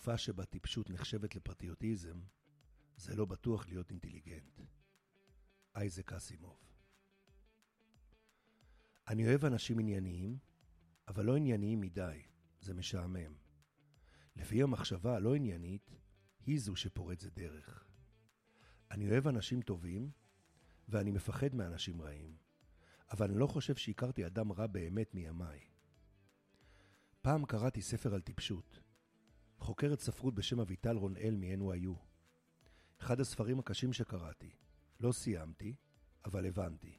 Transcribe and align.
בתקופה 0.00 0.18
שבה 0.18 0.44
טיפשות 0.44 0.90
נחשבת 0.90 1.34
לפטריוטיזם, 1.34 2.20
זה 2.96 3.16
לא 3.16 3.24
בטוח 3.24 3.68
להיות 3.68 3.90
אינטליגנט. 3.90 4.60
אייזק 5.76 6.12
אסימוב 6.12 6.56
אני 9.08 9.26
אוהב 9.26 9.44
אנשים 9.44 9.78
ענייניים, 9.78 10.38
אבל 11.08 11.24
לא 11.24 11.36
ענייניים 11.36 11.80
מדי, 11.80 12.22
זה 12.60 12.74
משעמם. 12.74 13.34
לפי 14.36 14.62
המחשבה 14.62 15.16
הלא 15.16 15.34
עניינית, 15.34 15.90
היא 16.46 16.60
זו 16.60 16.76
שפורצת 16.76 17.32
דרך. 17.32 17.84
אני 18.90 19.10
אוהב 19.10 19.28
אנשים 19.28 19.62
טובים, 19.62 20.10
ואני 20.88 21.10
מפחד 21.10 21.54
מאנשים 21.54 22.02
רעים, 22.02 22.36
אבל 23.12 23.30
אני 23.30 23.38
לא 23.38 23.46
חושב 23.46 23.76
שהכרתי 23.76 24.26
אדם 24.26 24.52
רע 24.52 24.66
באמת 24.66 25.14
מימיי. 25.14 25.60
פעם 27.22 27.46
קראתי 27.46 27.82
ספר 27.82 28.14
על 28.14 28.20
טיפשות. 28.20 28.89
חוקרת 29.60 30.00
ספרות 30.00 30.34
בשם 30.34 30.60
אביטל 30.60 30.96
רונאל 30.96 31.36
מ-NYU. 31.36 31.94
אחד 33.00 33.20
הספרים 33.20 33.58
הקשים 33.58 33.92
שקראתי. 33.92 34.50
לא 35.00 35.12
סיימתי, 35.12 35.74
אבל 36.24 36.46
הבנתי. 36.46 36.98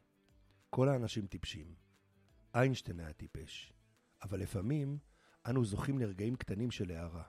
כל 0.70 0.90
האנשים 0.90 1.28
טיפשים. 1.28 1.76
איינשטיין 2.56 3.00
היה 3.00 3.14
טיפש, 3.14 3.74
אבל 4.24 4.40
לפעמים 4.40 4.98
אנו 5.50 5.66
זוכים 5.66 6.00
לרגעים 6.00 6.36
קטנים 6.36 6.72
של 6.72 6.92
הערה. 6.92 7.24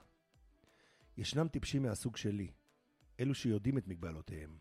ישנם 1.17 1.47
טיפשים 1.47 1.83
מהסוג 1.83 2.17
שלי, 2.17 2.51
אלו 3.19 3.35
שיודעים 3.35 3.77
את 3.77 3.87
מגבלותיהם, 3.87 4.57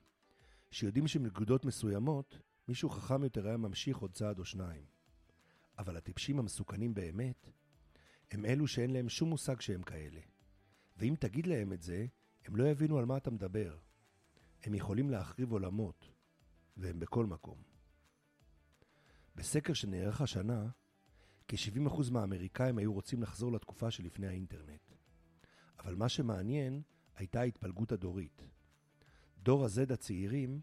שיודעים 0.71 1.09
שמנקודות 1.09 1.65
מסוימות 1.65 2.39
מישהו 2.69 2.89
חכם 2.91 3.25
יותר 3.25 3.47
היה 3.47 3.57
ממשיך 3.57 3.97
עוד 3.97 4.13
צעד 4.13 4.39
או 4.39 4.45
שניים. 4.45 4.85
אבל 5.79 5.97
הטיפשים 5.97 6.39
המסוכנים 6.39 6.95
באמת, 6.95 7.49
הם 8.31 8.45
אלו 8.45 8.67
שאין 8.67 8.91
להם 8.91 9.09
שום 9.09 9.29
מושג 9.29 9.61
שהם 9.61 9.83
כאלה. 9.83 10.21
ואם 11.03 11.15
תגיד 11.19 11.47
להם 11.47 11.73
את 11.73 11.83
זה, 11.83 12.07
הם 12.45 12.57
לא 12.57 12.65
יבינו 12.65 12.99
על 12.99 13.05
מה 13.05 13.17
אתה 13.17 13.31
מדבר. 13.31 13.79
הם 14.63 14.75
יכולים 14.75 15.11
להחריב 15.11 15.53
עולמות, 15.53 16.09
והם 16.77 17.01
בכל 17.01 17.27
מקום. 17.27 17.63
בסקר 19.35 19.73
שנערך 19.73 20.21
השנה, 20.21 20.69
כ-70% 21.49 22.11
מהאמריקאים 22.11 22.79
היו 22.79 22.93
רוצים 22.93 23.23
לחזור 23.23 23.53
לתקופה 23.53 23.91
שלפני 23.91 24.27
האינטרנט. 24.27 24.91
אבל 25.79 25.95
מה 25.95 26.09
שמעניין 26.09 26.83
הייתה 27.17 27.41
ההתפלגות 27.41 27.93
הדורית. 27.93 28.43
דור 29.39 29.65
ה-Z 29.65 29.93
הצעירים 29.93 30.61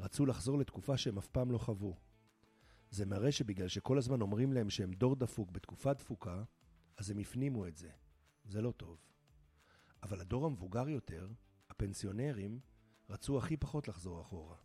רצו 0.00 0.26
לחזור 0.26 0.58
לתקופה 0.58 0.96
שהם 0.96 1.18
אף 1.18 1.28
פעם 1.28 1.50
לא 1.50 1.58
חוו. 1.58 1.96
זה 2.90 3.06
מראה 3.06 3.32
שבגלל 3.32 3.68
שכל 3.68 3.98
הזמן 3.98 4.20
אומרים 4.20 4.52
להם 4.52 4.70
שהם 4.70 4.92
דור 4.92 5.16
דפוק 5.16 5.50
בתקופה 5.50 5.94
דפוקה, 5.94 6.44
אז 6.96 7.10
הם 7.10 7.18
הפנימו 7.18 7.66
את 7.66 7.76
זה. 7.76 7.90
זה 8.44 8.62
לא 8.62 8.72
טוב. 8.72 9.10
אבל 10.02 10.20
הדור 10.20 10.46
המבוגר 10.46 10.88
יותר, 10.88 11.28
הפנסיונרים, 11.70 12.60
רצו 13.10 13.38
הכי 13.38 13.56
פחות 13.56 13.88
לחזור 13.88 14.20
אחורה. 14.20 14.56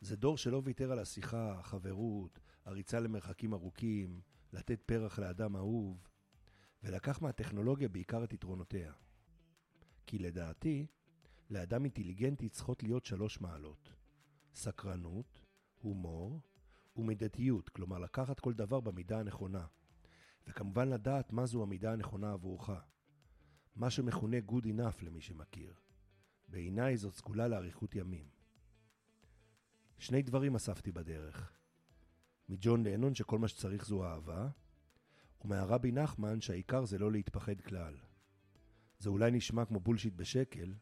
זה 0.00 0.16
דור 0.16 0.36
שלא 0.36 0.62
ויתר 0.64 0.92
על 0.92 0.98
השיחה, 0.98 1.58
החברות, 1.58 2.40
הריצה 2.64 3.00
למרחקים 3.00 3.54
ארוכים, 3.54 4.20
לתת 4.52 4.82
פרח 4.86 5.18
לאדם 5.18 5.56
אהוב, 5.56 6.08
ולקח 6.82 7.22
מהטכנולוגיה 7.22 7.88
בעיקר 7.88 8.24
את 8.24 8.32
יתרונותיה. 8.32 8.92
כי 10.06 10.18
לדעתי, 10.18 10.86
לאדם 11.50 11.84
אינטליגנטי 11.84 12.48
צריכות 12.48 12.82
להיות 12.82 13.04
שלוש 13.04 13.40
מעלות. 13.40 13.92
סקרנות, 14.54 15.42
הומור 15.78 16.40
ומידתיות, 16.96 17.68
כלומר 17.68 17.98
לקחת 17.98 18.40
כל 18.40 18.54
דבר 18.54 18.80
במידה 18.80 19.20
הנכונה. 19.20 19.66
וכמובן 20.46 20.88
לדעת 20.88 21.32
מה 21.32 21.46
זו 21.46 21.62
המידה 21.62 21.92
הנכונה 21.92 22.32
עבורך. 22.32 22.70
מה 23.78 23.90
שמכונה 23.90 24.36
good 24.48 24.64
enough 24.64 25.04
למי 25.04 25.20
שמכיר. 25.20 25.74
בעיניי 26.48 26.96
זאת 26.96 27.14
סגולה 27.14 27.48
לאריכות 27.48 27.94
ימים. 27.94 28.28
שני 29.98 30.22
דברים 30.22 30.54
אספתי 30.54 30.92
בדרך. 30.92 31.52
מג'ון 32.48 32.82
לנון 32.82 33.14
שכל 33.14 33.38
מה 33.38 33.48
שצריך 33.48 33.86
זו 33.86 34.04
אהבה, 34.04 34.48
ומהרבי 35.44 35.92
נחמן 35.92 36.40
שהעיקר 36.40 36.84
זה 36.84 36.98
לא 36.98 37.12
להתפחד 37.12 37.60
כלל. 37.60 37.96
זה 38.98 39.10
אולי 39.10 39.30
נשמע 39.30 39.64
כמו 39.64 39.80
בולשיט 39.80 40.14
בשקל, 40.14 40.74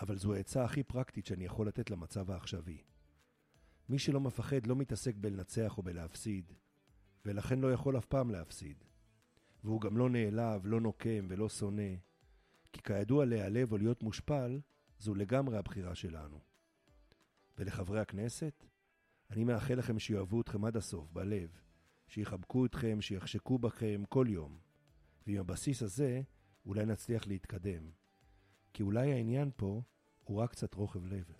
אבל 0.00 0.18
זו 0.18 0.34
העצה 0.34 0.64
הכי 0.64 0.82
פרקטית 0.82 1.26
שאני 1.26 1.44
יכול 1.44 1.68
לתת 1.68 1.90
למצב 1.90 2.30
העכשווי. 2.30 2.82
מי 3.88 3.98
שלא 3.98 4.20
מפחד 4.20 4.66
לא 4.66 4.76
מתעסק 4.76 5.14
בלנצח 5.16 5.78
או 5.78 5.82
בלהפסיד, 5.82 6.52
ולכן 7.24 7.58
לא 7.58 7.72
יכול 7.72 7.98
אף 7.98 8.06
פעם 8.06 8.30
להפסיד. 8.30 8.84
והוא 9.64 9.80
גם 9.80 9.96
לא 9.96 10.10
נעלב, 10.10 10.66
לא 10.66 10.80
נוקם 10.80 11.26
ולא 11.28 11.48
שונא, 11.48 11.94
כי 12.72 12.82
כידוע 12.82 13.24
להיעלב 13.24 13.72
או 13.72 13.78
להיות 13.78 14.02
מושפל, 14.02 14.60
זו 14.98 15.14
לגמרי 15.14 15.58
הבחירה 15.58 15.94
שלנו. 15.94 16.38
ולחברי 17.58 18.00
הכנסת, 18.00 18.64
אני 19.30 19.44
מאחל 19.44 19.74
לכם 19.74 19.98
שיאהבו 19.98 20.40
אתכם 20.40 20.64
עד 20.64 20.76
הסוף, 20.76 21.10
בלב, 21.12 21.60
שיחבקו 22.08 22.66
אתכם, 22.66 23.00
שיחשקו 23.00 23.58
בכם 23.58 24.02
כל 24.08 24.26
יום. 24.28 24.58
ועם 25.26 25.40
הבסיס 25.40 25.82
הזה, 25.82 26.22
אולי 26.66 26.86
נצליח 26.86 27.26
להתקדם. 27.26 27.90
כי 28.72 28.82
אולי 28.82 29.12
העניין 29.12 29.50
פה 29.56 29.82
הוא 30.24 30.38
רק 30.38 30.50
קצת 30.50 30.74
רוחב 30.74 31.06
לב. 31.06 31.32